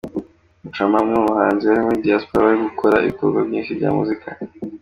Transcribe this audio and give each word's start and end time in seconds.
Muchoma, 0.63 0.95
umwe 1.03 1.15
mu 1.21 1.29
bahanzi 1.31 1.63
bari 1.65 1.81
muri 1.85 2.03
Diaspora 2.05 2.47
bari 2.47 2.59
gukora 2.67 2.97
ibikorwa 3.05 3.39
byinshi 3.47 3.77
bya 3.77 3.89
muzika. 3.97 4.27